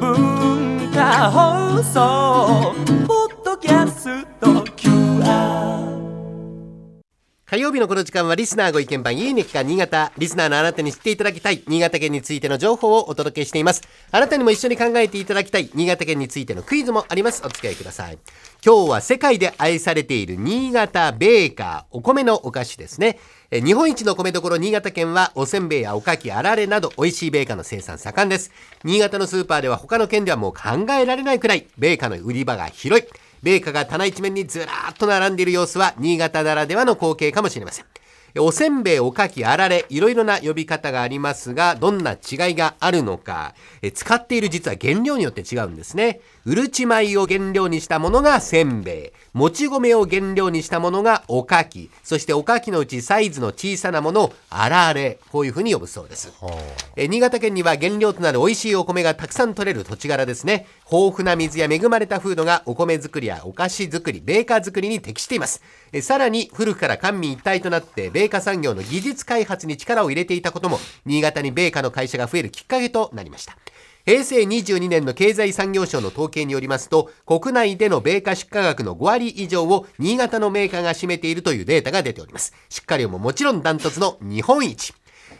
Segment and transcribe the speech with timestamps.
[0.00, 2.21] 文化放送
[7.52, 10.10] 火曜日のこの時間はリスナーご意見番いいねきか新潟。
[10.16, 11.62] リスナーのあなたに知っていただきたい。
[11.68, 13.82] 新潟県についての情報をお届けしています。
[14.10, 15.68] あなたにも一緒に考えていただきたい。
[15.74, 17.42] 新潟県についてのクイズもあります。
[17.44, 18.16] お付き合いください。
[18.64, 23.18] 今日は世界で愛されている新潟ベーカーお米のお菓子ですね。
[23.50, 28.50] 日本一の米どころ新潟県はおせんべいやおかきあられなど美味しいベーカーの生産盛んです。
[28.82, 33.06] 新潟のスーパーでは他の県ではもう考えられないくらいベーカーの売り場が広い。
[33.42, 37.84] 米花が棚一面にずらーっと並んでいる様子は新潟ならではの光景かもしれません。
[38.38, 46.20] おせんべい、おかき、あられ、いろいろな呼び方がありますが、どんな違いがあるのか、え使っている実は原料によって違うんですね。
[46.46, 56.32] うるち米を原料にしたものがせんべい、もち米を原料にしたものがおかき、そしておかきのうちサイズの小さなものをあられ、こういうふうに呼ぶそうです。
[56.96, 60.66] え新潟県には原料となる美味しいお米がたくさん取れる土地柄ですね。
[60.90, 65.62] 豊富な水や恵まれた風土がお米作りやお菓子作り、ベーカー作りに適しています。
[65.92, 73.56] えさらに古くから官民一体となってベーカー産業の技術開発に力を入れていたことも新潟にベーカーの会社が増えるきっかけとなりました。
[74.06, 84.92] 平成22年の経済産業省の統計によりますと国内での米価出荷額の5割以上を新潟のメーカーが占めているというデータが出ております出荷量ももちろんダントツの日本一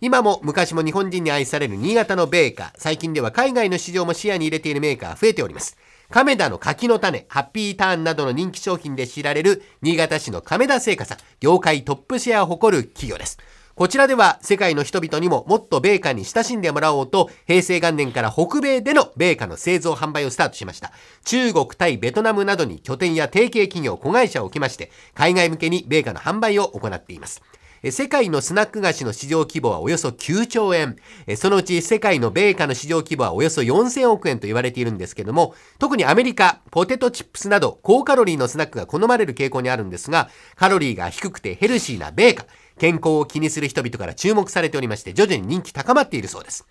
[0.00, 5.76] 今も昔も日本人に愛される新潟の米価最近では海外の市場も視野に入れているメーカーが増えております
[6.10, 13.38] 亀田の柿の種、ハッピーターンなどの人気商品で知られる新潟市の亀田製菓さん、業界トップシェアを誇る企業です。
[13.74, 20.92] こちらでは世界の人々にももっと米菓に親しんでもらおうと平成元年から北米での米菓の製造販売をスタートしました。
[21.24, 27.42] 中国、タイ、ベトナムなどに拠点や提携企業、子会社を置きまして海外向けに米菓の販売を行っています。
[27.90, 30.96] 世界のスナック菓子の市場規模はおよそ9兆円。
[31.36, 42.46] そのうち世界の米菓の市場規模はおよそ4000億円と言われているんですけども、特にアメリカ、ポテトチップスなど高カロリーのスナックが好まれる傾向にあるんですが、カロリーが低くてヘルシーな米菓、
[42.78, 46.66] 健康を気にする人々から注目されておりまして、徐々に人気高まっているそうです。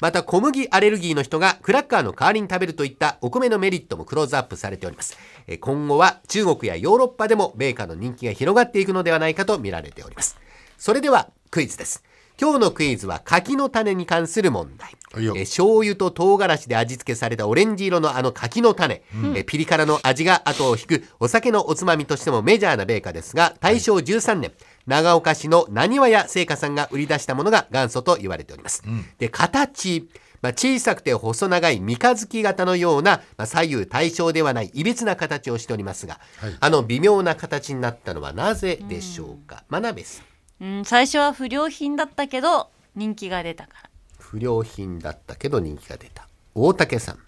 [0.00, 5.18] また小麦アレルギーの人がクラッカーの代わりに食べるといったお米のメリットもクローズアップされております。
[5.60, 10.38] 今後は中国やヨーロッパでも米菓の人気が広がっていくのではないかと見られております。
[10.80, 12.02] それではクイズです。
[12.40, 14.96] 今日のクイズは柿の種に関する問題。
[15.36, 19.02] え醤油と唐辛子で味付けされたオレンジ色のあの柿の種、
[19.36, 24.52] えピリ辛の味が後を引くお酒のおつまみとしてもメジャーな米菓ですが大正13年、
[24.86, 28.82] 長岡市のなにわ屋製菓さんが売り出したものが元祖と言われております。
[29.18, 30.08] で形。
[30.40, 36.56] まあ、小さくて細長い三日月型のような、まあ、左右対称ではないいびつな形をしておりますが、はい。
[36.58, 40.29] あの微妙な形になったのはなぜでしょうか、真鍋さん
[40.60, 43.90] うん、最初は不良品だったけど人気が出たから。
[44.18, 46.28] 不良品だったけど人気が出た。
[46.54, 47.18] 大竹さん。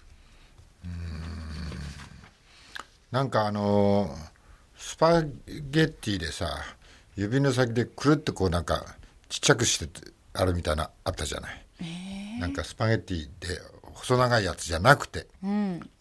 [3.11, 4.33] なんかあのー
[4.75, 5.27] スパゲ
[5.83, 6.47] ッティでさ
[7.15, 8.85] 指の先でくるってこうなんか
[9.29, 9.87] ちっちゃくして
[10.33, 11.65] あるみたいなあったじゃない、
[12.39, 15.27] なんかスパゲッティで細長いやつじゃなくて、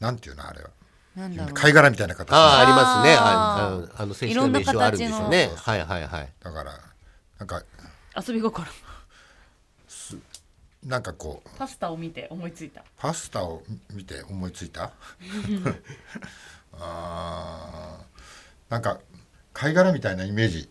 [0.00, 0.70] なんていうのあれは。
[1.14, 1.54] なんだろう。
[1.54, 2.34] 貝殻みたいな形。
[2.34, 3.16] ああありますね。
[3.18, 5.50] ああの正式な名称あるんでしょうね。
[5.54, 6.28] はいはいはい。
[6.42, 6.72] だから
[7.42, 7.60] なんか
[8.16, 8.64] 遊び心。
[10.84, 12.84] なんかこうパスタを見て思いついた。
[12.96, 14.92] パスタを見て思いついた？
[16.78, 19.00] あーなんか
[19.52, 20.68] 貝殻みたいなイメージ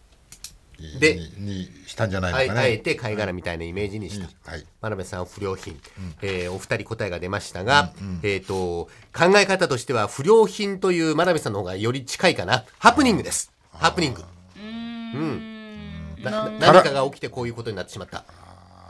[0.79, 2.59] にでにしたんじゃないのあえかね。
[2.61, 4.65] あえて貝殻みたいなイメージにした、はい。
[4.79, 5.77] 真鍋さん不良品、
[6.21, 7.91] えーお二人答えが出ましたが、
[8.23, 12.63] えっ、と考え方としては不良品という真鍋さんの方がより近いかな。
[12.79, 13.51] ハプニングです。
[13.73, 14.23] ハプニング。
[14.55, 15.11] うん。
[15.13, 15.50] なな
[16.29, 18.25] 何かが起きてこういうことになってしまった。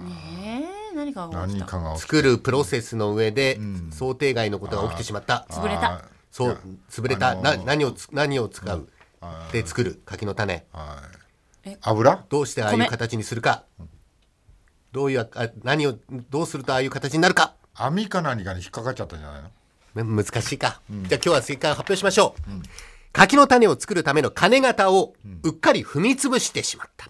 [0.01, 0.81] え。
[0.91, 1.65] ー、何かが起きた。
[1.65, 3.59] 何かが起き作るプロセスの上で
[3.91, 5.45] 想定外のことが起きてしまった。
[5.49, 6.03] 潰れた。
[6.31, 6.59] そう
[6.89, 8.87] 潰れた、あのーな何をつ何を使う？
[9.51, 10.01] で作る。
[10.05, 10.65] 柿の種。
[10.73, 11.01] は
[11.65, 11.77] い。
[11.81, 12.25] 油？
[12.29, 12.87] どうしてああいう米？
[12.87, 13.63] 形にするか。
[14.91, 15.95] どういうあ何を
[16.29, 17.55] どうするとああいう形になるか。
[17.73, 19.49] 網か何かに引っかかっちゃったんじゃないの？
[20.05, 22.51] む難しいか、じゃあ今日は正解を発表しましょう、
[23.13, 25.13] 柿の種を作るための金型を
[25.43, 27.07] うっかり踏み潰してしまった、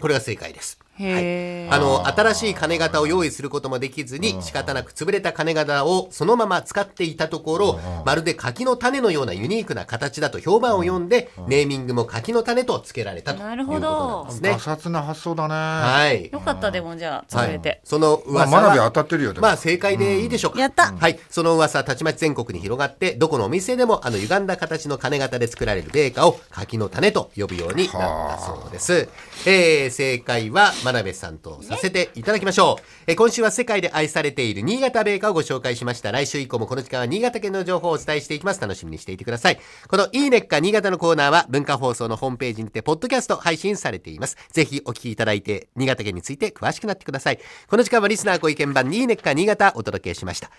[0.00, 1.74] これが正解ですへー。
[1.74, 14.50] あの新しい金型を用意することもできずに仕方なく潰れた金型をそのまま使っていたところまるで柿の種のようなユニークな形だと評判を読んでネーミングも柿の種と付けられたというなることほどなんですね。
[14.50, 14.58] ガ。
[14.58, 15.54] サツな発想だね。
[15.54, 16.30] はい。
[16.32, 19.34] よかったでもじゃあは潰れて、い、そのまあ、噂は、学び当たってるよ。
[19.40, 20.92] まあ正解でいいでしょうか、やった。
[20.92, 21.18] はい。
[21.28, 29.08] その噂たちまち全国に広がってどこのお店でもあの歪んだ形の金型で作られる米菓を柿の種と呼ぶようになったそうです、
[29.46, 32.84] えー正解は真鍋さんとさせていただきましょう。
[33.06, 36.12] え今週は世界で愛されている新潟米菓をご紹介しました。
[36.12, 38.60] 来週以降もこの時間は新潟県の情報をお伝えしていきます。
[38.60, 39.58] 楽しみにしていてください。
[39.88, 44.36] このいいねっか新潟のコーナーは文化放送のホームページにてポッドキャスト配信されています。
[44.52, 47.38] ぜひお聞きいただいて新潟県について詳しくなってください。
[47.68, 50.50] この時間はリスナーご意見番いいねっか新潟お届けしました。